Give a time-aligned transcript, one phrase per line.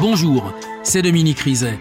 [0.00, 0.52] Bonjour,
[0.84, 1.76] c'est Dominique Rizet.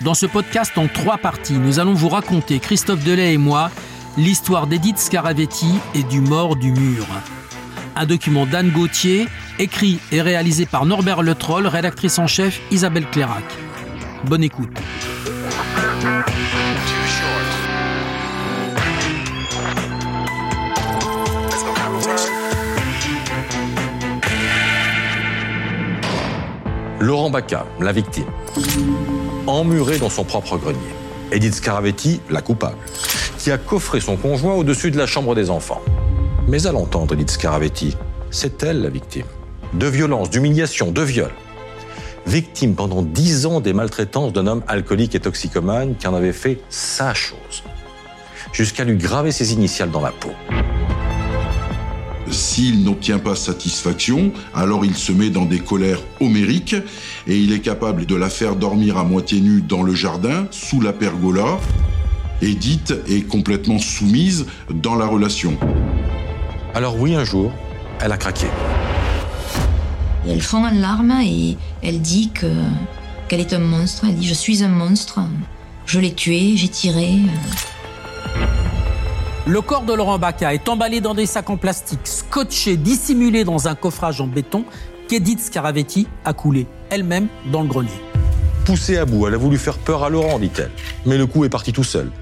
[0.00, 3.70] Dans ce podcast en trois parties, nous allons vous raconter, Christophe Delay et moi,
[4.16, 7.06] l'histoire d'Edith Scaravetti et du mort du mur.
[7.94, 9.28] Un document d'Anne Gauthier,
[9.60, 13.44] écrit et réalisé par Norbert Le Troll, rédactrice en chef Isabelle Clairac.
[14.24, 14.76] Bonne écoute.
[27.02, 28.28] Laurent Baca, la victime.
[29.48, 30.78] Emmuré dans son propre grenier.
[31.32, 32.76] Edith Scaravetti, la coupable,
[33.38, 35.80] qui a coffré son conjoint au-dessus de la chambre des enfants.
[36.46, 37.96] Mais à l'entendre, Edith Scaravetti,
[38.30, 39.26] c'est elle la victime.
[39.72, 41.32] De violence, d'humiliation, de viol.
[42.24, 46.60] Victime pendant dix ans des maltraitances d'un homme alcoolique et toxicomane qui en avait fait
[46.68, 47.64] sa chose.
[48.52, 50.30] Jusqu'à lui graver ses initiales dans la peau.
[52.52, 56.76] S'il n'obtient pas satisfaction, alors il se met dans des colères homériques
[57.26, 60.82] et il est capable de la faire dormir à moitié nue dans le jardin, sous
[60.82, 61.58] la pergola.
[62.42, 65.56] Edith est complètement soumise dans la relation.
[66.74, 67.50] Alors oui, un jour,
[68.02, 68.48] elle a craqué.
[70.28, 72.52] elle fond en larmes et elle dit que
[73.28, 74.04] qu'elle est un monstre.
[74.06, 75.20] Elle dit je suis un monstre.
[75.86, 77.14] Je l'ai tué, j'ai tiré.
[79.44, 83.66] Le corps de Laurent Baca est emballé dans des sacs en plastique, scotché, dissimulé dans
[83.66, 84.64] un coffrage en béton
[85.08, 87.90] qu'Edith Scaravetti a coulé elle-même dans le grenier.
[88.64, 90.70] Poussée à bout, elle a voulu faire peur à Laurent, dit-elle.
[91.06, 92.12] Mais le coup est parti tout seul.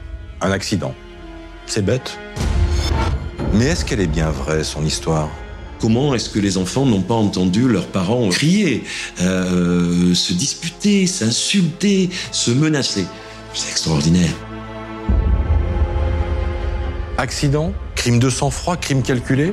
[0.41, 0.95] Un accident.
[1.67, 2.19] C'est bête.
[3.53, 5.29] Mais est-ce qu'elle est bien vraie, son histoire?
[5.79, 8.85] Comment est-ce que les enfants n'ont pas entendu leurs parents crier,
[9.21, 13.05] euh, se disputer, s'insulter, se menacer?
[13.53, 14.33] C'est extraordinaire.
[17.21, 19.53] Accident Crime de sang-froid Crime calculé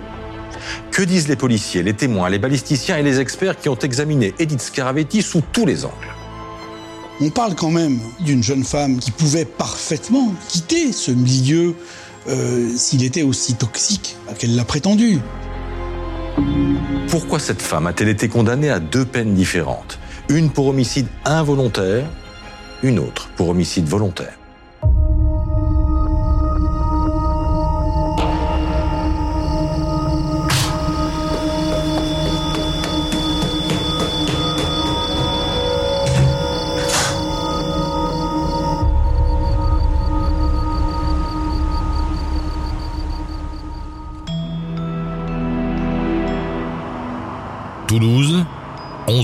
[0.92, 4.62] Que disent les policiers, les témoins, les balisticiens et les experts qui ont examiné Edith
[4.62, 5.94] Scaravetti sous tous les angles?
[7.19, 11.75] On parle quand même d'une jeune femme qui pouvait parfaitement quitter ce milieu
[12.30, 15.20] euh, s'il était aussi toxique qu'elle l'a prétendu.
[17.09, 20.00] Pourquoi cette femme a-t-elle été condamnée à deux peines différentes?
[20.30, 22.06] Une pour homicide involontaire,
[22.84, 24.38] une autre pour homicide volontaire.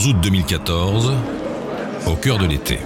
[0.04, 1.14] 11 août 2014,
[2.08, 2.80] au cœur de l'été.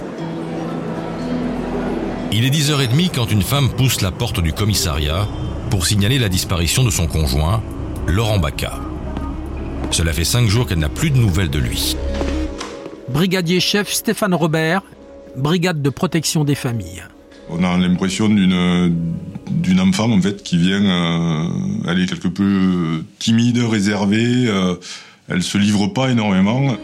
[2.30, 5.26] Il est 10h30 quand une femme pousse la porte du commissariat
[5.68, 7.60] pour signaler la disparition de son conjoint,
[8.06, 8.78] Laurent Baca.
[9.90, 11.96] Cela fait cinq jours qu'elle n'a plus de nouvelles de lui.
[13.08, 14.82] Brigadier chef Stéphane Robert,
[15.36, 17.02] brigade de protection des familles.
[17.50, 18.94] On a l'impression d'une
[19.50, 21.48] d'une enfant en fait qui vient, euh,
[21.88, 24.46] elle est quelque peu timide, réservée.
[24.46, 24.76] Euh,
[25.28, 26.76] elle se livre pas énormément.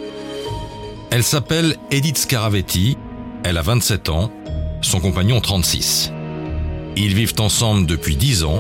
[1.15, 2.99] Elle s'appelle Edith Scaravetti,
[3.45, 4.33] elle a 27 ans,
[4.83, 6.11] son compagnon 36.
[6.97, 8.59] Ils vivent ensemble depuis 10 ans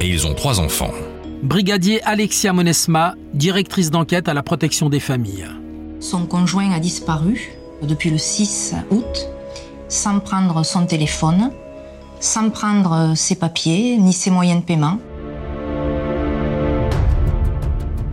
[0.00, 0.92] et ils ont trois enfants.
[1.42, 5.46] Brigadier Alexia Monesma, directrice d'enquête à la protection des familles.
[6.00, 7.50] Son conjoint a disparu
[7.82, 9.28] depuis le 6 août,
[9.88, 11.50] sans prendre son téléphone,
[12.20, 14.98] sans prendre ses papiers ni ses moyens de paiement.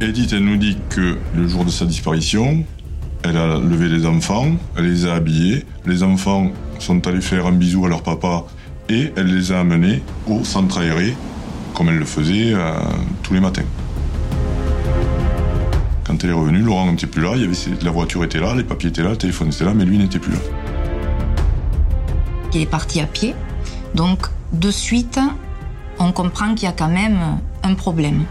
[0.01, 2.65] Edith, elle nous dit que le jour de sa disparition,
[3.23, 4.47] elle a levé les enfants,
[4.77, 8.45] elle les a habillés, les enfants sont allés faire un bisou à leur papa
[8.89, 11.15] et elle les a amenés au centre aéré,
[11.73, 12.73] comme elle le faisait euh,
[13.23, 13.65] tous les matins.
[16.05, 18.63] Quand elle est revenue, Laurent n'était plus là, il avait, la voiture était là, les
[18.63, 20.39] papiers étaient là, le téléphone était là, mais lui n'était plus là.
[22.53, 23.35] Il est parti à pied,
[23.93, 25.19] donc de suite,
[25.99, 27.19] on comprend qu'il y a quand même
[27.61, 28.23] un problème.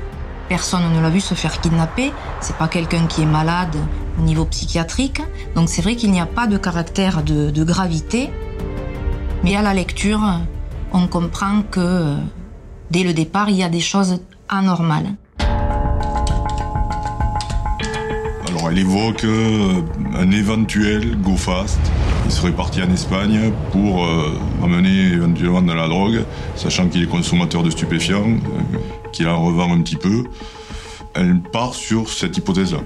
[0.48, 2.12] Personne ne l'a vu se faire kidnapper.
[2.40, 3.76] C'est pas quelqu'un qui est malade
[4.18, 5.20] au niveau psychiatrique.
[5.54, 8.30] Donc c'est vrai qu'il n'y a pas de caractère de, gravité.
[9.44, 10.20] Mais à la lecture,
[10.92, 12.16] on comprend que
[12.90, 15.14] dès le départ, il y a des choses anormales.
[18.48, 19.82] Alors elle évoque euh,
[20.14, 21.78] un éventuel go fast.
[22.28, 26.24] Il serait parti en Espagne pour euh, amener éventuellement de la drogue,
[26.56, 28.78] sachant qu'il est consommateur de stupéfiants, euh,
[29.12, 30.24] qu'il en revend un petit peu.
[31.14, 32.80] Elle part sur cette hypothèse-là.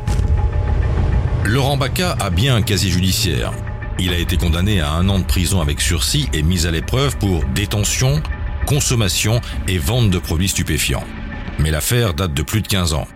[1.44, 3.50] Laurent Baca a bien un casier judiciaire.
[3.98, 7.16] Il a été condamné à un an de prison avec sursis et mise à l'épreuve
[7.16, 8.22] pour détention,
[8.66, 11.04] consommation et vente de produits stupéfiants.
[11.58, 13.08] Mais l'affaire date de plus de 15 ans.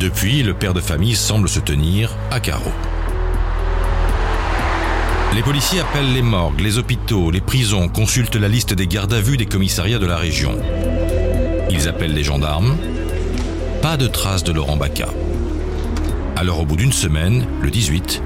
[0.00, 2.72] Depuis, le père de famille semble se tenir à carreau.
[5.34, 9.20] Les policiers appellent les morgues, les hôpitaux, les prisons, consultent la liste des gardes à
[9.20, 10.52] vue des commissariats de la région.
[11.70, 12.76] Ils appellent les gendarmes.
[13.82, 15.08] Pas de traces de Laurent Baca.
[16.34, 18.22] Alors au bout d'une semaine, le 18,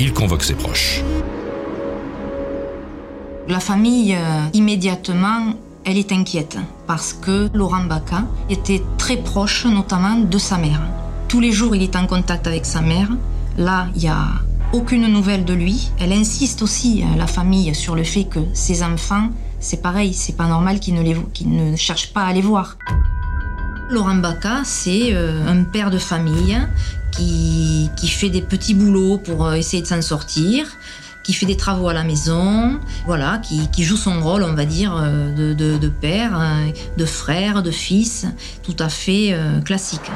[0.00, 1.02] il convoque ses proches.
[3.48, 5.54] La famille, euh, immédiatement,
[5.84, 10.80] elle est inquiète parce que Laurent Baca était très proche, notamment de sa mère.
[11.28, 13.08] Tous les jours, il est en contact avec sa mère.
[13.56, 14.26] Là, il n'y a
[14.74, 15.90] aucune nouvelle de lui.
[16.00, 19.30] Elle insiste aussi, euh, la famille, sur le fait que ses enfants,
[19.60, 22.76] c'est pareil, c'est pas normal qu'ils ne, ne cherchent pas à les voir.
[23.88, 26.58] Laurent Baca, c'est euh, un père de famille
[27.12, 30.66] qui, qui fait des petits boulots pour euh, essayer de s'en sortir,
[31.22, 34.94] qui fait des travaux à la maison, voilà, qui, joue son rôle, on va dire,
[34.94, 38.26] de, père, euh, de frère, de fils,
[38.62, 39.34] tout à fait
[39.64, 40.10] classique.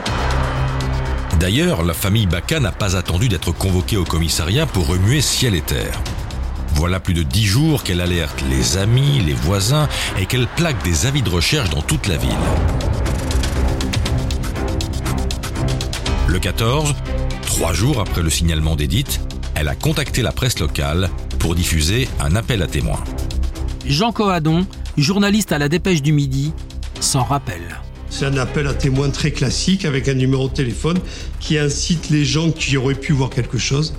[1.39, 5.61] D'ailleurs, la famille Baca n'a pas attendu d'être convoquée au commissariat pour remuer ciel et
[5.61, 6.03] terre.
[6.75, 9.89] Voilà plus de dix jours qu'elle alerte les amis, les voisins
[10.19, 12.31] et qu'elle plaque des avis de recherche dans toute la ville.
[16.27, 16.95] Le 14,
[17.47, 19.21] trois jours après le signalement d'Edith,
[19.55, 21.09] elle a contacté la presse locale
[21.39, 23.03] pour diffuser un appel à témoins.
[23.87, 26.53] Jean Coadon, journaliste à la Dépêche du Midi,
[27.01, 27.81] s'en rappelle.
[28.11, 30.99] C'est un appel à témoins très classique avec un numéro de téléphone
[31.41, 33.95] qui incite les gens qui auraient pu voir quelque chose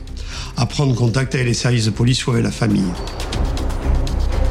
[0.58, 2.92] à prendre contact avec les services de police ou avec la famille.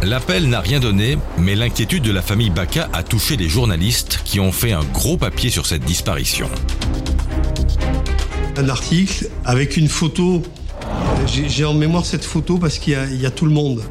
[0.03, 4.39] L'appel n'a rien donné, mais l'inquiétude de la famille Baca a touché des journalistes qui
[4.41, 6.49] ont fait un gros papier sur cette disparition.
[8.57, 10.43] Un article avec une photo.
[11.27, 13.83] J'ai en mémoire cette photo parce qu'il y, a- il y a tout le monde.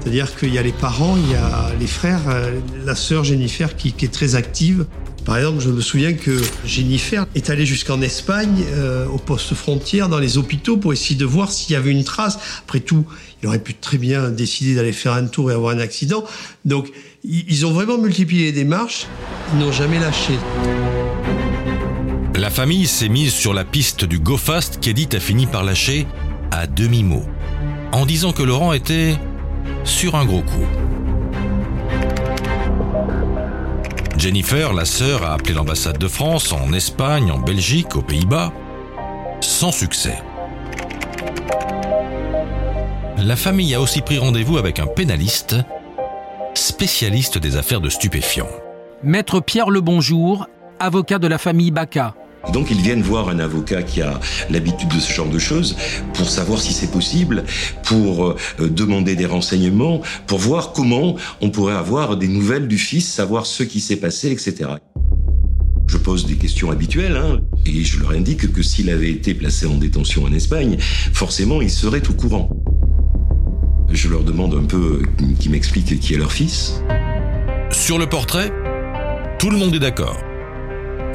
[0.00, 3.76] C'est-à-dire qu'il y a les parents, il y a les frères, euh, la sœur Jennifer
[3.76, 4.86] qui, qui est très active.
[5.24, 10.08] Par exemple, je me souviens que Jennifer est allée jusqu'en Espagne, euh, au poste frontière,
[10.08, 12.38] dans les hôpitaux, pour essayer de voir s'il y avait une trace.
[12.66, 13.04] Après tout,
[13.42, 16.24] il aurait pu très bien décider d'aller faire un tour et avoir un accident.
[16.64, 16.90] Donc,
[17.22, 19.06] ils ont vraiment multiplié les démarches.
[19.52, 20.34] Ils n'ont jamais lâché.
[22.34, 26.06] La famille s'est mise sur la piste du Go Fast qu'Edith a fini par lâcher
[26.50, 27.24] à demi-mot,
[27.92, 29.16] en disant que Laurent était
[29.84, 30.66] sur un gros coup.
[34.20, 38.52] Jennifer, la sœur, a appelé l'ambassade de France en Espagne, en Belgique, aux Pays-Bas,
[39.40, 40.18] sans succès.
[43.16, 45.56] La famille a aussi pris rendez-vous avec un pénaliste,
[46.52, 48.50] spécialiste des affaires de stupéfiants.
[49.02, 52.14] Maître Pierre Lebonjour, avocat de la famille Baca.
[52.52, 55.76] Donc ils viennent voir un avocat qui a l'habitude de ce genre de choses
[56.14, 57.44] pour savoir si c'est possible,
[57.84, 63.06] pour euh, demander des renseignements, pour voir comment on pourrait avoir des nouvelles du fils,
[63.06, 64.70] savoir ce qui s'est passé, etc.
[65.86, 69.66] Je pose des questions habituelles hein, et je leur indique que s'il avait été placé
[69.66, 70.76] en détention en Espagne,
[71.12, 72.50] forcément il serait au courant.
[73.92, 76.80] Je leur demande un peu euh, qu'ils m'expliquent qui est leur fils.
[77.70, 78.52] Sur le portrait,
[79.38, 80.29] tout le monde est d'accord.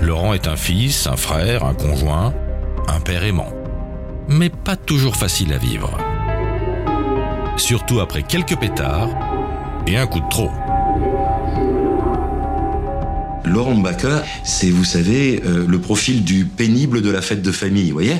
[0.01, 2.33] Laurent est un fils, un frère, un conjoint,
[2.87, 3.51] un père aimant.
[4.27, 5.97] Mais pas toujours facile à vivre.
[7.57, 9.09] Surtout après quelques pétards
[9.87, 10.51] et un coup de trop.
[13.45, 17.87] Laurent Baca, c'est, vous savez, euh, le profil du pénible de la fête de famille,
[17.87, 18.17] vous voyez?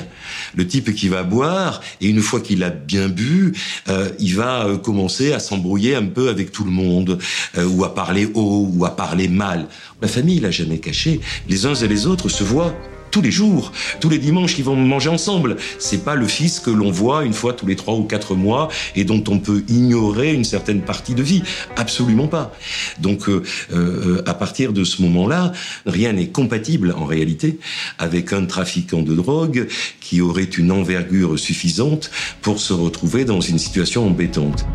[0.54, 3.52] Le type qui va boire, et une fois qu'il a bien bu,
[3.88, 7.18] euh, il va euh, commencer à s'embrouiller un peu avec tout le monde,
[7.58, 9.66] euh, ou à parler haut, ou à parler mal.
[10.00, 11.20] La famille l'a jamais caché.
[11.48, 12.74] Les uns et les autres se voient
[13.16, 15.56] tous les jours, tous les dimanches, ils vont manger ensemble.
[15.78, 18.68] C'est pas le fils que l'on voit une fois tous les trois ou quatre mois
[18.94, 21.42] et dont on peut ignorer une certaine partie de vie.
[21.76, 22.54] Absolument pas.
[23.00, 23.42] Donc, euh,
[23.72, 25.52] euh, à partir de ce moment-là,
[25.86, 27.58] rien n'est compatible en réalité
[27.98, 29.66] avec un trafiquant de drogue
[30.02, 32.10] qui aurait une envergure suffisante
[32.42, 34.66] pour se retrouver dans une situation embêtante.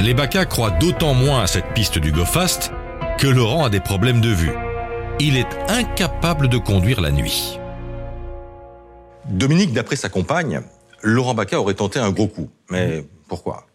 [0.00, 2.72] Les Baca croient d'autant moins à cette piste du Go Fast
[3.18, 4.65] que Laurent a des problèmes de vue.
[5.18, 7.58] Il est incapable de conduire la nuit.
[9.30, 10.60] Dominique, d'après sa compagne,
[11.02, 12.50] Laurent Baca aurait tenté un gros coup.
[12.70, 13.66] Mais pourquoi?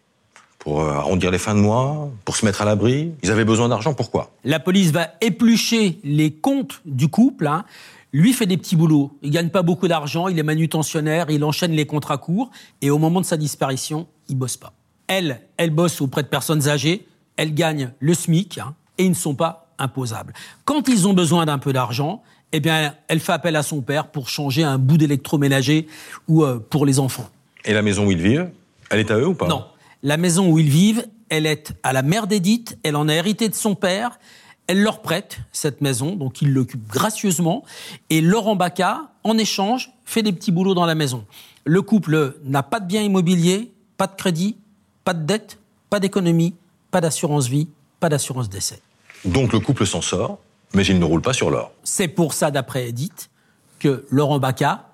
[0.60, 2.10] Pour euh, arrondir les fins de mois?
[2.24, 3.12] Pour se mettre à l'abri?
[3.24, 4.30] Ils avaient besoin d'argent, pourquoi?
[4.44, 7.48] La police va éplucher les comptes du couple.
[7.48, 7.64] hein.
[8.12, 9.10] Lui fait des petits boulots.
[9.22, 12.50] Il gagne pas beaucoup d'argent, il est manutentionnaire, il enchaîne les contrats courts.
[12.82, 14.74] Et au moment de sa disparition, il bosse pas.
[15.08, 17.06] Elle, elle bosse auprès de personnes âgées.
[17.36, 20.32] Elle gagne le SMIC hein, et ils ne sont pas imposables.
[20.64, 24.08] Quand ils ont besoin d'un peu d'argent, eh bien, elle fait appel à son père
[24.08, 25.86] pour changer un bout d'électroménager
[26.28, 27.28] ou euh, pour les enfants.
[27.64, 28.50] Et la maison où ils vivent,
[28.90, 29.48] elle est à eux ou pas?
[29.48, 29.64] Non.
[30.02, 33.48] La maison où ils vivent, elle est à la mère d'Edith, elle en a hérité
[33.48, 34.18] de son père,
[34.66, 37.64] elle leur prête cette maison, donc ils l'occupent gracieusement,
[38.10, 41.24] et Laurent Baca, en échange, fait des petits boulots dans la maison.
[41.64, 44.56] Le couple n'a pas de biens immobiliers, pas Pas de crédit,
[45.04, 46.54] pas de dette, pas d'économie,
[46.90, 47.68] pas d'assurance vie,
[48.00, 48.80] pas d'assurance décès.
[49.24, 50.38] Donc le couple s'en sort,
[50.74, 51.72] mais il ne roule pas sur l'or.
[51.84, 53.30] C'est pour ça, d'après Edith,
[53.78, 54.88] que Laurent Bacca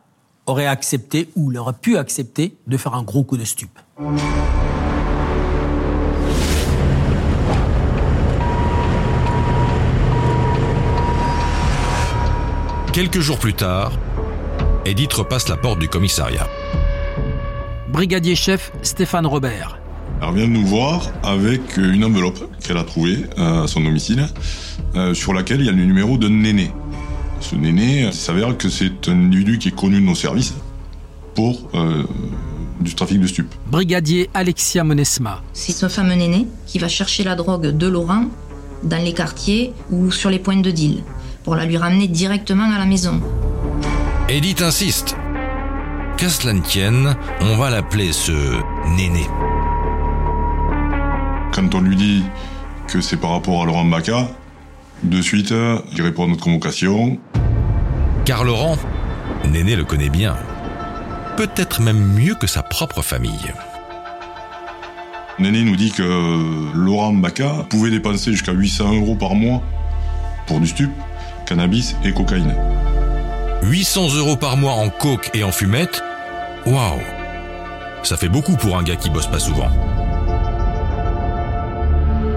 [0.46, 3.78] aurait accepté ou il aurait pu accepter de faire un gros coup de stupe.
[12.92, 13.92] Quelques jours plus tard,
[14.84, 16.48] Edith repasse la porte du commissariat.
[17.88, 19.78] Brigadier chef Stéphane Robert.
[20.20, 24.26] Elle vient nous voir avec une enveloppe qu'elle a trouvée euh, à son domicile,
[24.96, 26.72] euh, sur laquelle il y a le numéro d'un néné.
[27.40, 30.54] Ce néné, il s'avère que c'est un individu qui est connu de nos services
[31.34, 32.02] pour euh,
[32.80, 33.54] du trafic de stupes.
[33.70, 35.42] Brigadier Alexia Monesma.
[35.52, 38.24] C'est ce fameux néné qui va chercher la drogue de Laurent
[38.82, 41.02] dans les quartiers ou sur les points de deal
[41.44, 43.20] pour la lui ramener directement à la maison.
[44.28, 45.16] Edith insiste.
[46.16, 48.32] Qu'à cela ne tienne, on va l'appeler ce
[48.96, 49.24] néné.
[51.58, 52.22] Quand on lui dit
[52.86, 54.28] que c'est par rapport à Laurent Bacca,
[55.02, 55.52] de suite,
[55.92, 57.18] il répond à notre convocation.
[58.24, 58.76] Car Laurent,
[59.44, 60.36] Néné le connaît bien.
[61.36, 63.52] Peut-être même mieux que sa propre famille.
[65.40, 69.60] Néné nous dit que Laurent Bacca pouvait dépenser jusqu'à 800 euros par mois
[70.46, 70.92] pour du stup,
[71.44, 72.54] cannabis et cocaïne.
[73.64, 76.04] 800 euros par mois en coke et en fumette?
[76.66, 77.00] Waouh
[78.04, 79.70] Ça fait beaucoup pour un gars qui bosse pas souvent.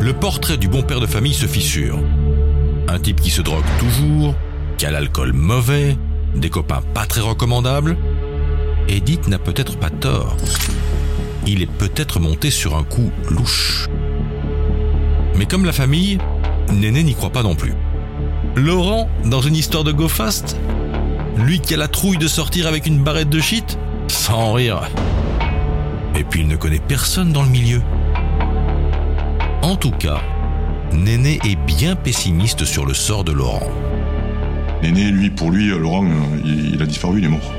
[0.01, 1.99] Le portrait du bon père de famille se fissure.
[2.87, 4.33] Un type qui se drogue toujours,
[4.79, 5.95] qui a l'alcool mauvais,
[6.35, 7.95] des copains pas très recommandables.
[8.87, 10.35] Edith n'a peut-être pas tort.
[11.45, 13.89] Il est peut-être monté sur un coup louche.
[15.35, 16.17] Mais comme la famille,
[16.73, 17.75] Néné n'y croit pas non plus.
[18.55, 20.57] Laurent, dans une histoire de go fast
[21.37, 23.77] Lui qui a la trouille de sortir avec une barrette de shit
[24.07, 24.81] Sans rire.
[26.15, 27.81] Et puis il ne connaît personne dans le milieu.
[29.71, 30.19] En tout cas,
[30.91, 33.71] Néné est bien pessimiste sur le sort de Laurent.
[34.83, 36.05] Néné, lui, pour lui, Laurent,
[36.43, 37.53] il, il a disparu, il est mort.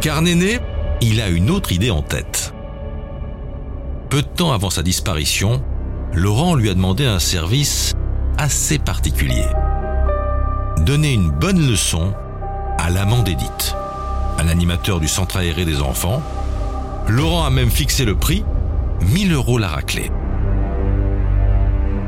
[0.00, 0.60] Car Néné,
[1.00, 2.54] il a une autre idée en tête.
[4.10, 5.60] Peu de temps avant sa disparition,
[6.12, 7.94] Laurent lui a demandé un service
[8.38, 9.46] assez particulier.
[10.86, 12.14] Donner une bonne leçon
[12.78, 13.74] à l'amant d'Edith,
[14.38, 16.22] un animateur du centre aéré des enfants.
[17.08, 18.44] Laurent a même fixé le prix,
[19.00, 20.12] 1000 euros la raclée.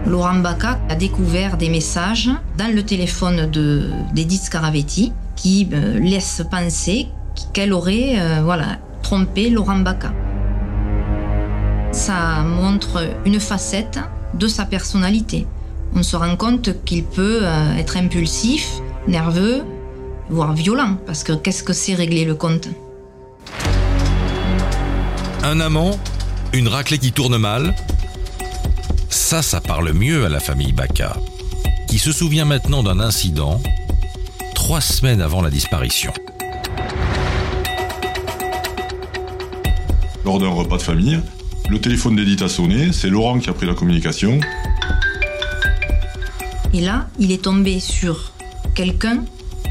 [0.07, 6.42] Laurent Bacca a découvert des messages dans le téléphone de- d'Edith Scaravetti qui euh, laissent
[6.50, 7.09] penser
[7.52, 8.42] qu'elle aurait euh,
[9.02, 10.12] trompé Laurent Bacca.
[11.92, 13.99] Ça montre une facette
[14.35, 15.47] de sa personnalité.
[15.95, 18.69] On se rend compte qu'il peut euh, être impulsif,
[19.09, 19.62] nerveux,
[20.28, 22.69] voire violent, parce que qu'est-ce que c'est régler le compte?
[25.42, 25.90] Un amant,
[26.52, 27.75] une raclée qui tourne mal.
[29.31, 31.17] Ça, ça parle mieux à la famille Bacca,
[31.87, 33.63] qui se souvient maintenant d'un incident
[34.57, 36.13] trois semaines avant la disparition.
[40.25, 41.21] Lors d'un repas de famille,
[41.69, 44.41] le téléphone d'Edith a sonné, c'est Laurent qui a pris la communication.
[46.75, 48.33] Et là, il est tombé sur
[48.75, 49.23] quelqu'un.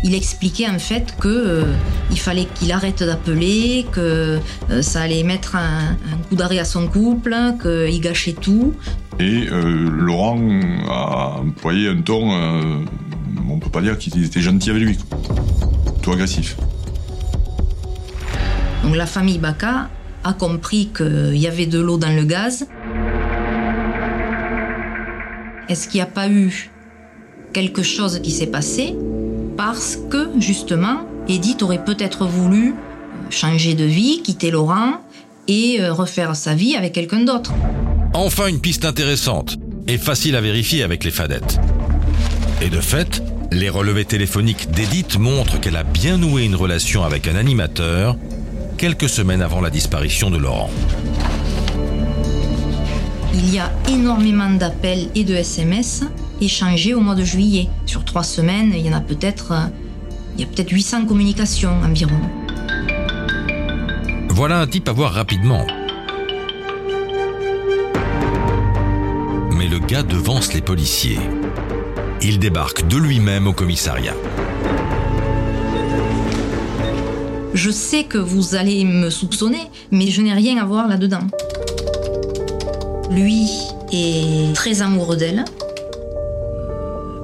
[0.05, 1.63] Il expliquait en fait que euh,
[2.11, 4.39] il fallait qu'il arrête d'appeler, que
[4.69, 8.73] euh, ça allait mettre un, un coup d'arrêt à son couple, qu'il gâchait tout.
[9.19, 10.39] Et euh, Laurent
[10.87, 12.85] a employé un ton, euh,
[13.49, 14.97] on peut pas dire qu'il était gentil avec lui,
[16.01, 16.55] tout agressif.
[18.83, 19.89] Donc la famille Bacca
[20.23, 22.67] a compris qu'il y avait de l'eau dans le gaz.
[25.67, 26.71] Est-ce qu'il n'y a pas eu
[27.51, 28.95] quelque chose qui s'est passé?
[29.57, 32.73] Parce que justement Edith aurait peut-être voulu
[33.29, 35.01] changer de vie, quitter Laurent
[35.47, 37.53] et euh, refaire sa vie avec quelqu'un d'autre.
[38.13, 41.59] Enfin une piste intéressante et facile à vérifier avec les fadettes.
[42.61, 47.27] Et de fait, les relevés téléphoniques d'Edith montrent qu'elle a bien noué une relation avec
[47.27, 48.17] un animateur
[48.77, 50.69] quelques semaines avant la disparition de Laurent.
[53.33, 56.03] Il y a énormément d'appels et de SMS
[56.41, 57.69] échangés au mois de juillet.
[57.85, 59.67] Sur trois semaines, il y en a peut-être euh,
[60.35, 62.19] il y a peut-être 800 communications environ.
[64.29, 65.65] Voilà un type à voir rapidement.
[69.69, 71.19] Le gars devance les policiers.
[72.23, 74.15] Il débarque de lui-même au commissariat.
[77.53, 81.27] Je sais que vous allez me soupçonner, mais je n'ai rien à voir là-dedans.
[83.11, 83.47] Lui
[83.91, 85.45] est très amoureux d'elle.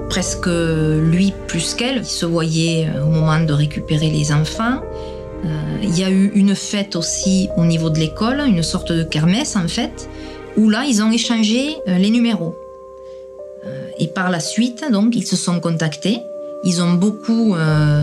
[0.08, 1.98] Presque lui plus qu'elle.
[1.98, 4.82] Il se voyait au moment de récupérer les enfants.
[5.44, 9.02] Euh, il y a eu une fête aussi au niveau de l'école, une sorte de
[9.02, 10.08] kermesse en fait,
[10.56, 12.56] où là ils ont échangé euh, les numéros.
[13.64, 16.20] Euh, et par la suite, donc, ils se sont contactés.
[16.64, 17.54] Ils ont beaucoup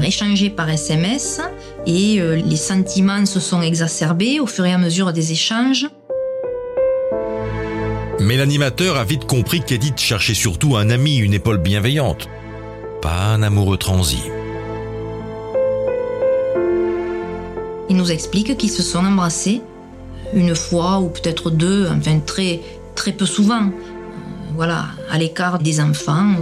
[0.03, 1.41] échangé par SMS
[1.85, 5.87] et les sentiments se sont exacerbés au fur et à mesure des échanges.
[8.21, 12.29] Mais l'animateur a vite compris qu'Edith cherchait surtout un ami, une épaule bienveillante,
[13.01, 14.21] pas un amoureux transi.
[17.89, 19.61] Il nous explique qu'ils se sont embrassés
[20.35, 22.61] une fois ou peut-être deux, enfin très,
[22.95, 23.63] très peu souvent.
[23.63, 23.93] Euh,
[24.55, 26.35] voilà, à l'écart des enfants.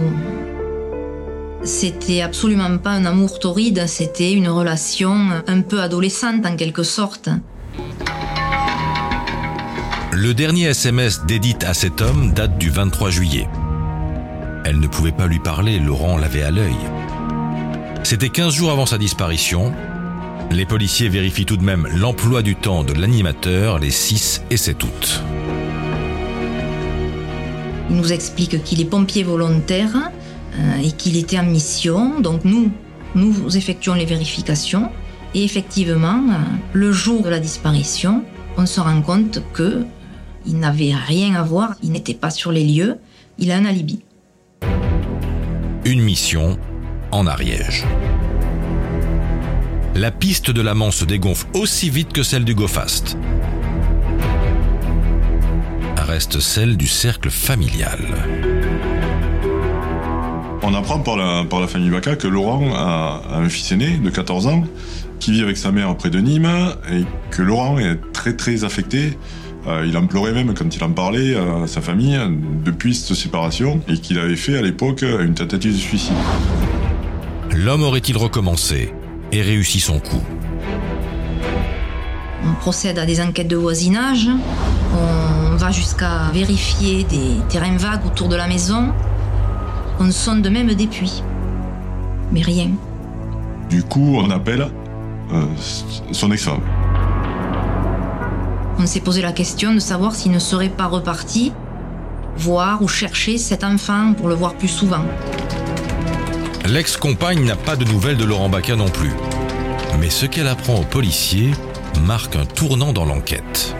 [1.64, 7.28] C'était absolument pas un amour torride, c'était une relation un peu adolescente en quelque sorte.
[10.12, 13.48] Le dernier SMS d'Edith à cet homme date du 23 juillet.
[14.64, 16.76] Elle ne pouvait pas lui parler, Laurent l'avait à l'œil.
[18.02, 19.72] C'était 15 jours avant sa disparition,
[20.52, 24.84] les policiers vérifient tout de même l'emploi du temps de l'animateur les 6 et 7
[24.84, 25.22] août.
[27.90, 32.20] Il nous explique qu'il est pompier volontaire euh, et qu'il était en mission.
[32.20, 32.70] Donc nous,
[33.14, 34.90] nous effectuons les vérifications.
[35.34, 36.36] Et effectivement, euh,
[36.72, 38.24] le jour de la disparition,
[38.56, 39.84] on se rend compte que
[40.44, 42.96] il n'avait rien à voir, il n'était pas sur les lieux,
[43.38, 44.00] il a un alibi.
[45.84, 46.58] Une mission
[47.12, 47.84] en Ariège
[49.94, 53.16] la piste de l'amant se dégonfle aussi vite que celle du GoFast.
[55.96, 58.00] Reste celle du cercle familial.
[60.62, 64.10] On apprend par la, par la famille Baca que Laurent a, un fils aîné de
[64.10, 64.64] 14 ans
[65.20, 69.18] qui vit avec sa mère près de Nîmes et que Laurent est très très affecté.
[69.66, 72.18] Euh, il en pleurait même quand il en parlait à sa famille
[72.64, 76.14] depuis cette séparation et qu'il avait fait à l'époque une tentative de suicide.
[77.54, 78.92] L'homme aurait-il recommencé?
[79.32, 80.22] Et réussit son coup.
[82.44, 84.28] On procède à des enquêtes de voisinage,
[84.94, 88.92] on va jusqu'à vérifier des terrains vagues autour de la maison,
[89.98, 91.22] on sonde même des puits.
[92.30, 92.70] Mais rien.
[93.70, 94.68] Du coup, on appelle
[95.32, 95.46] euh,
[96.12, 96.60] son ex-femme.
[98.78, 101.52] On s'est posé la question de savoir s'il ne serait pas reparti
[102.36, 105.04] voir ou chercher cet enfant pour le voir plus souvent.
[106.68, 109.10] L'ex-compagne n'a pas de nouvelles de Laurent Bacca non plus.
[110.00, 111.50] Mais ce qu'elle apprend aux policiers
[112.06, 113.74] marque un tournant dans l'enquête.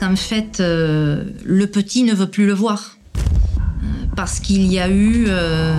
[0.00, 2.96] En fait, euh, le petit ne veut plus le voir.
[3.16, 5.74] Euh, parce qu'il y a eu euh,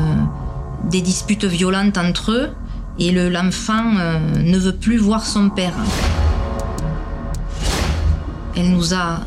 [0.89, 2.49] des disputes violentes entre eux
[2.99, 3.93] et l'enfant
[4.35, 5.73] ne veut plus voir son père.
[8.55, 9.21] Elle nous a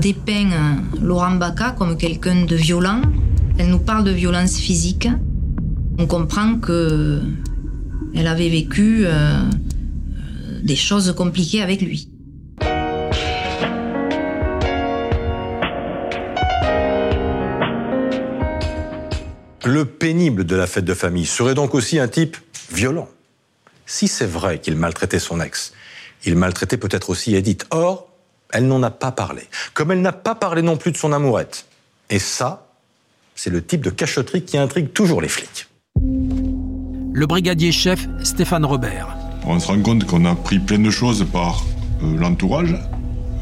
[0.00, 3.02] dépeint Laurent Bacca comme quelqu'un de violent,
[3.58, 5.08] elle nous parle de violence physique.
[5.98, 7.20] On comprend que
[8.16, 9.40] elle avait vécu euh,
[10.62, 12.08] des choses compliquées avec lui.
[19.64, 22.36] Le pénible de la fête de famille serait donc aussi un type
[22.70, 23.08] violent.
[23.86, 25.72] Si c'est vrai qu'il maltraitait son ex,
[26.24, 27.66] il maltraitait peut-être aussi Edith.
[27.70, 28.08] Or,
[28.52, 29.42] elle n'en a pas parlé.
[29.72, 31.66] Comme elle n'a pas parlé non plus de son amourette.
[32.10, 32.63] Et ça,
[33.34, 35.66] c'est le type de cachotterie qui intrigue toujours les flics.
[35.96, 39.16] Le brigadier chef Stéphane Robert.
[39.46, 41.64] On se rend compte qu'on a pris plein de choses par
[42.02, 42.74] euh, l'entourage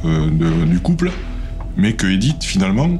[0.04, 0.28] euh,
[0.66, 1.10] du couple,
[1.76, 2.98] mais que Edith, finalement,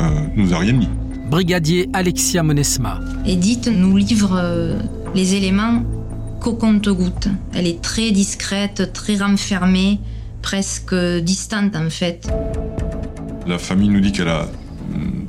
[0.00, 0.04] euh,
[0.36, 0.88] nous a rien dit.
[1.30, 2.98] Brigadier Alexia Monesma.
[3.26, 4.78] Edith nous livre
[5.14, 5.84] les éléments
[6.40, 7.28] qu'au compte-goutte.
[7.54, 10.00] Elle est très discrète, très renfermée,
[10.42, 12.26] presque distante en fait.
[13.46, 14.48] La famille nous dit qu'elle a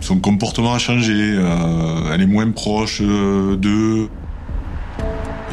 [0.01, 4.09] son comportement a changé, euh, elle est moins proche euh, d'eux.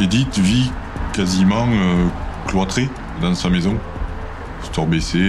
[0.00, 0.70] Edith vit
[1.12, 2.06] quasiment euh,
[2.46, 2.88] cloîtrée
[3.20, 3.76] dans sa maison.
[4.62, 5.20] Store baissé,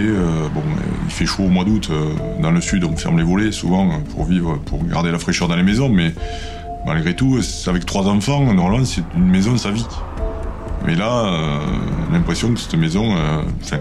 [0.53, 0.63] bon,
[1.05, 1.91] il fait chaud au mois d'août.
[2.41, 5.55] dans le sud, on ferme les volets souvent pour vivre, pour garder la fraîcheur dans
[5.55, 6.13] les maisons, mais
[6.85, 9.85] malgré tout, avec trois enfants, normalement, c'est une maison, sa vie.
[10.85, 11.31] Mais là,
[12.11, 13.15] l'impression que cette maison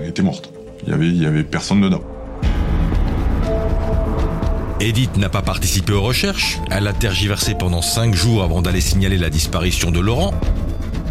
[0.07, 0.53] était morte.
[0.87, 2.03] Il y avait, avait personne dedans.
[4.81, 9.19] Edith n'a pas participé aux recherches, elle a tergiversé pendant cinq jours avant d'aller signaler
[9.19, 10.33] la disparition de Laurent.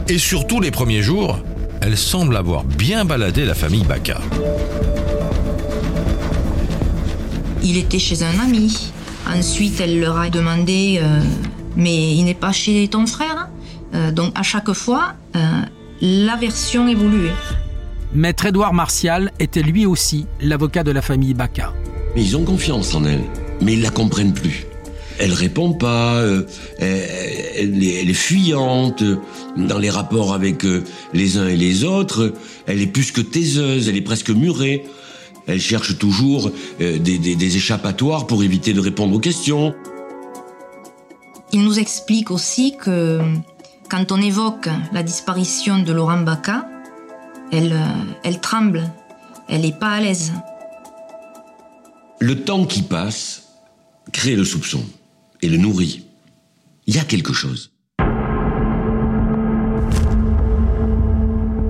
[0.08, 1.40] Et surtout les premiers jours,
[1.82, 4.22] elle semble avoir bien baladé la famille Baca.
[7.62, 8.94] Il était chez un ami.
[9.30, 11.20] Ensuite, elle leur a demandé euh,
[11.76, 13.50] Mais il n'est pas chez ton frère
[13.94, 15.40] euh, Donc, à chaque fois, euh,
[16.00, 17.34] la version évoluait.
[18.14, 21.74] Maître Édouard Martial était lui aussi l'avocat de la famille Baca.
[22.16, 23.24] Mais ils ont confiance en elle
[23.62, 24.66] mais ils la comprennent plus.
[25.20, 26.44] elle répond pas, euh,
[26.80, 29.04] elle, est, fuyante
[29.56, 32.34] dans les rapports avec euh, les uns et les autres.
[32.68, 34.86] Elle est plus que taiseuse, elle est presque murée.
[35.48, 39.74] Elle cherche toujours des, des échappatoires pour éviter de répondre aux questions.
[41.54, 43.22] Il nous explique aussi que
[43.90, 46.68] quand on évoque la disparition de Laurent Baca,
[47.54, 47.80] elle,
[48.24, 48.92] elle tremble,
[49.48, 50.34] elle n'est pas à l'aise.
[52.20, 53.47] Le temps qui passe
[54.12, 54.84] crée le soupçon
[55.42, 56.06] et le nourrit.
[56.88, 57.72] Il y a quelque chose.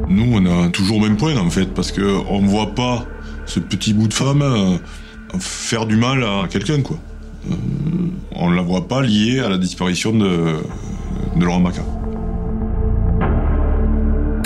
[0.10, 3.06] Nous, on a toujours le même point en fait, parce qu'on ne voit pas
[3.45, 4.78] ce petit bout de femme euh,
[5.39, 6.97] faire du mal à quelqu'un, quoi.
[7.50, 7.54] Euh,
[8.32, 10.58] on ne la voit pas liée à la disparition de,
[11.36, 11.82] de Laurent Baca.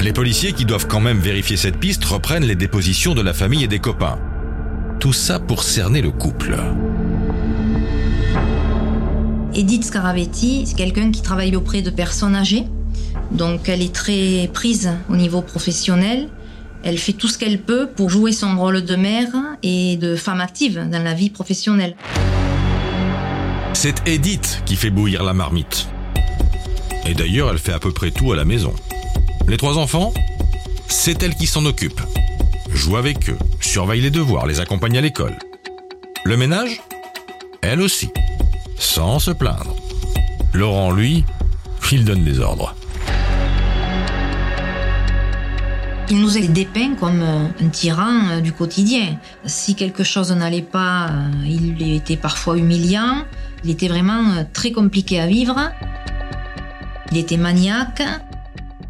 [0.04, 3.64] Les policiers qui doivent quand même vérifier cette piste reprennent les dépositions de la famille
[3.64, 4.18] et des copains.
[5.00, 6.58] Tout ça pour cerner le couple.
[9.54, 12.66] Edith Scaravetti, c'est quelqu'un qui travaille auprès de personnes âgées.
[13.32, 16.30] Donc elle est très prise au niveau professionnel.
[16.84, 19.28] Elle fait tout ce qu'elle peut pour jouer son rôle de mère
[19.62, 21.96] et de femme active dans la vie professionnelle.
[23.74, 25.88] C'est Edith qui fait bouillir la marmite.
[27.06, 28.74] Et d'ailleurs, elle fait à peu près tout à la maison.
[29.48, 30.14] Les trois enfants,
[30.88, 32.02] c'est elle qui s'en occupe
[32.74, 35.38] joue avec eux, surveille les devoirs, les accompagne à l'école.
[36.24, 36.82] Le ménage
[37.62, 38.10] Elle aussi,
[38.82, 39.76] sans se plaindre.
[40.54, 41.24] Laurent, lui,
[41.92, 42.76] il donne des ordres.
[46.10, 49.18] Il nous est dépeint comme un tyran euh, du quotidien.
[49.46, 53.24] Si quelque chose n'allait pas, euh, il était parfois humiliant.
[53.64, 55.72] Il était vraiment euh, très compliqué à vivre.
[57.12, 58.02] Il était maniaque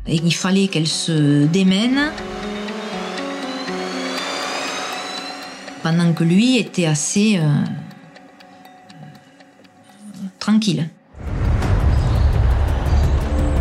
[0.07, 2.11] et il fallait qu'elle se démène.
[5.83, 7.47] pendant que lui était assez euh,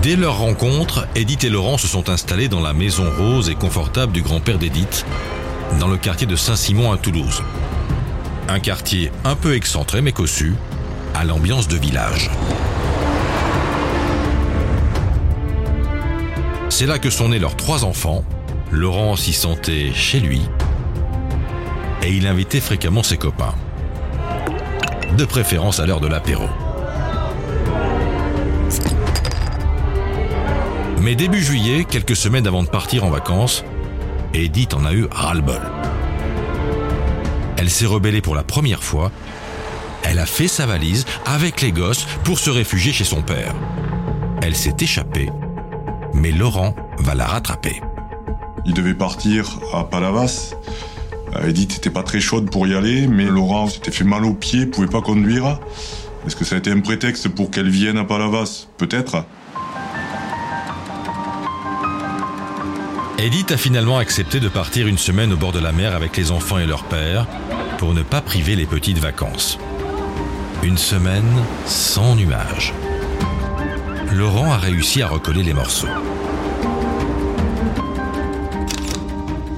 [0.02, 4.12] Dès leur rencontre, Edith et Laurent se sont installés dans la maison rose et confortable
[4.12, 5.04] du grand-père d'Edith,
[5.78, 7.42] dans le quartier de Saint-Simon à Toulouse.
[8.48, 10.54] Un quartier un peu excentré mais cossu,
[11.14, 12.30] à l'ambiance de village.
[16.70, 18.24] C'est là que sont nés leurs trois enfants.
[18.70, 20.40] Laurent s'y sentait chez lui
[22.02, 23.54] et il invitait fréquemment ses copains.
[25.18, 26.48] De préférence à l'heure de l'apéro.
[31.00, 33.64] Mais début juillet, quelques semaines avant de partir en vacances,
[34.34, 35.62] Edith en a eu ras-le-bol.
[37.56, 39.10] Elle s'est rebellée pour la première fois.
[40.02, 43.54] Elle a fait sa valise avec les gosses pour se réfugier chez son père.
[44.42, 45.30] Elle s'est échappée,
[46.12, 47.80] mais Laurent va la rattraper.
[48.66, 50.54] Il devait partir à Palavas
[51.36, 54.34] euh, Edith n'était pas très chaude pour y aller, mais Laurent s'était fait mal aux
[54.34, 55.60] pieds, pouvait pas conduire.
[56.26, 58.66] Est-ce que ça a été un prétexte pour qu'elle vienne à Palavas?
[58.76, 59.24] Peut-être.
[63.22, 66.30] Edith a finalement accepté de partir une semaine au bord de la mer avec les
[66.30, 67.26] enfants et leur père
[67.76, 69.58] pour ne pas priver les petites vacances.
[70.62, 71.30] Une semaine
[71.66, 72.72] sans nuages.
[74.10, 75.86] Laurent a réussi à recoller les morceaux.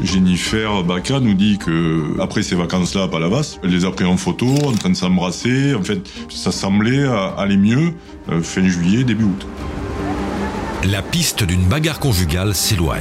[0.03, 4.17] Jennifer Baca nous dit que après ces vacances-là à Palavas, elle les a pris en
[4.17, 5.77] photo, en train de s'embrasser.
[5.77, 7.07] En fait, ça semblait
[7.39, 7.93] aller mieux
[8.29, 9.47] euh, fin juillet, début août.
[10.91, 13.01] La piste d'une bagarre conjugale s'éloigne.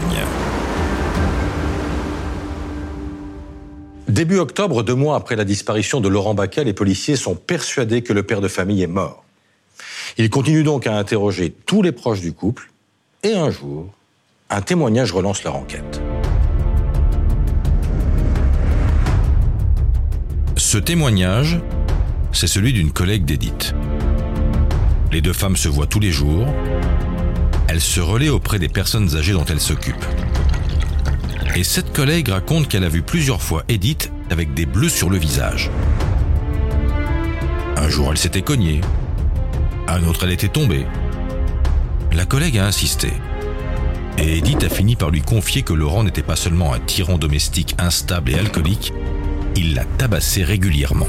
[4.07, 8.13] Début octobre, deux mois après la disparition de Laurent Baca, les policiers sont persuadés que
[8.13, 9.23] le père de famille est mort.
[10.17, 12.71] Ils continuent donc à interroger tous les proches du couple
[13.23, 13.87] et un jour,
[14.49, 16.01] un témoignage relance leur enquête.
[20.57, 21.59] Ce témoignage,
[22.31, 23.73] c'est celui d'une collègue d'Edith.
[25.11, 26.47] Les deux femmes se voient tous les jours.
[27.67, 30.05] Elles se relaient auprès des personnes âgées dont elles s'occupent.
[31.53, 35.17] Et cette collègue raconte qu'elle a vu plusieurs fois Edith avec des bleus sur le
[35.17, 35.69] visage.
[37.75, 38.79] Un jour, elle s'était cognée.
[39.87, 40.85] Un autre, elle était tombée.
[42.13, 43.11] La collègue a insisté.
[44.17, 47.75] Et Edith a fini par lui confier que Laurent n'était pas seulement un tyran domestique
[47.77, 48.93] instable et alcoolique,
[49.57, 51.07] il la tabassait régulièrement.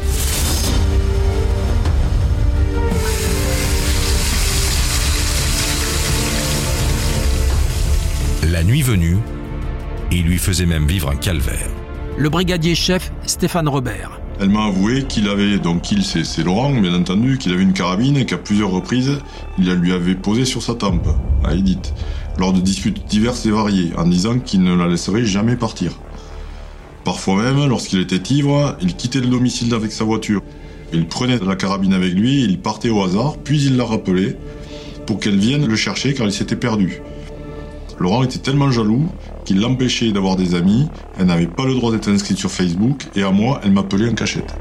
[8.43, 9.19] La nuit venue,
[10.17, 11.69] il lui faisait même vivre un calvaire.
[12.19, 14.21] Le brigadier chef Stéphane Robert.
[14.41, 18.17] Elle m'a avoué qu'il avait, donc il c'est Laurent bien entendu, qu'il avait une carabine
[18.17, 19.21] et qu'à plusieurs reprises,
[19.59, 21.09] il la lui avait posée sur sa tempe,
[21.45, 21.95] à Edith,
[22.39, 25.93] lors de disputes diverses et variées, en disant qu'il ne la laisserait jamais partir.
[27.05, 30.43] Parfois même, lorsqu'il était ivre, il quittait le domicile avec sa voiture.
[30.93, 34.37] Il prenait la carabine avec lui, il partait au hasard, puis il l'a rappelé
[35.07, 37.01] pour qu'elle vienne le chercher car il s'était perdu.
[37.99, 39.09] Laurent était tellement jaloux
[39.45, 43.23] qu'il l'empêchait d'avoir des amis, elle n'avait pas le droit d'être inscrite sur Facebook, et
[43.23, 44.55] à moi, elle m'appelait en cachette.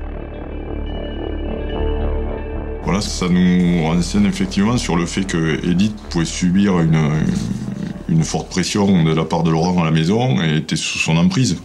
[2.84, 7.12] Voilà, ça nous renseigne effectivement sur le fait que Edith pouvait subir une,
[8.10, 11.16] une forte pression de la part de Laurent à la maison et était sous son
[11.18, 11.58] emprise.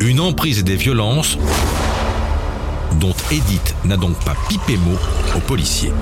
[0.00, 1.36] Une emprise des violences
[3.00, 4.96] dont Edith n'a donc pas pipé mot
[5.36, 5.92] aux policiers.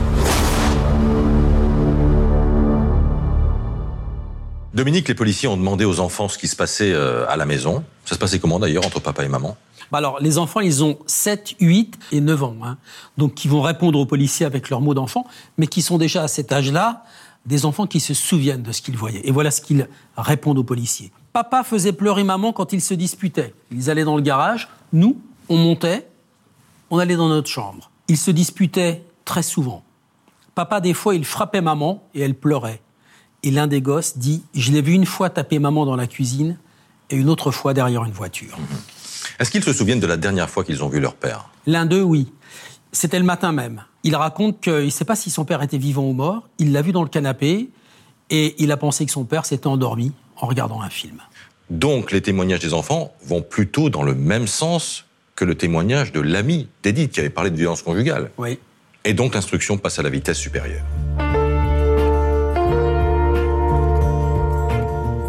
[4.78, 7.82] Dominique, les policiers ont demandé aux enfants ce qui se passait euh, à la maison.
[8.04, 9.56] Ça se passait comment d'ailleurs entre papa et maman?
[9.90, 12.56] Bah alors, les enfants, ils ont 7, 8 et 9 ans.
[12.62, 12.78] Hein.
[13.16, 16.28] Donc, qui vont répondre aux policiers avec leurs mots d'enfant, mais qui sont déjà à
[16.28, 17.02] cet âge-là
[17.44, 19.22] des enfants qui se souviennent de ce qu'ils voyaient.
[19.24, 21.10] Et voilà ce qu'ils répondent aux policiers.
[21.32, 23.54] Papa faisait pleurer maman quand ils se disputaient.
[23.72, 26.06] Ils allaient dans le garage, nous, on montait,
[26.90, 27.90] on allait dans notre chambre.
[28.06, 29.82] Ils se disputaient très souvent.
[30.54, 32.80] Papa, des fois, il frappait maman et elle pleurait.
[33.42, 36.58] Et l'un des gosses dit Je l'ai vu une fois taper maman dans la cuisine
[37.10, 38.58] et une autre fois derrière une voiture.
[39.38, 41.50] Est-ce qu'ils se souviennent de la dernière fois qu'ils ont vu leur père?
[41.66, 42.32] L'un d'eux, oui.
[42.92, 43.84] C'était le matin même.
[44.02, 46.48] Il raconte qu'il ne sait pas si son père était vivant ou mort.
[46.58, 47.68] Il l'a vu dans le canapé
[48.30, 51.20] et il a pensé que son père s'était endormi en regardant un film.
[51.70, 55.04] Donc les témoignages des enfants vont plutôt dans le même sens
[55.36, 58.30] que le témoignage de l'ami d'Edith qui avait parlé de violence conjugale.
[58.38, 58.58] Oui.
[59.04, 60.84] Et donc l'instruction passe à la vitesse supérieure.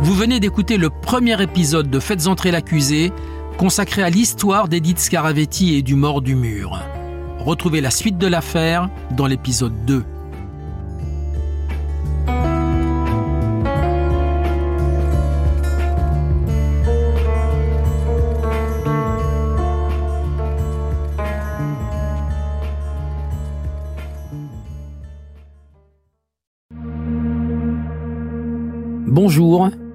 [0.01, 3.11] Vous venez d'écouter le premier épisode de Faites entrer l'accusé,
[3.57, 6.79] consacré à l'histoire d'Edith Scaravetti et du mort du mur.
[7.39, 10.05] Retrouvez la suite de l'affaire dans l'épisode 2.
[29.21, 29.69] Bonjour,